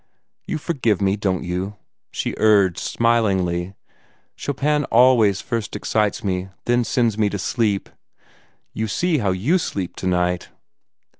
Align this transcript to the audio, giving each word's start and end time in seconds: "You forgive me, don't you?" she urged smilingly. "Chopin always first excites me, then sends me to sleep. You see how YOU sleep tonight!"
"You 0.47 0.57
forgive 0.57 0.99
me, 0.99 1.15
don't 1.15 1.43
you?" 1.43 1.75
she 2.09 2.33
urged 2.37 2.79
smilingly. 2.79 3.75
"Chopin 4.35 4.83
always 4.85 5.41
first 5.41 5.75
excites 5.75 6.23
me, 6.23 6.49
then 6.65 6.83
sends 6.83 7.19
me 7.19 7.29
to 7.29 7.37
sleep. 7.37 7.87
You 8.73 8.87
see 8.87 9.19
how 9.19 9.29
YOU 9.29 9.59
sleep 9.59 9.95
tonight!" 9.95 10.49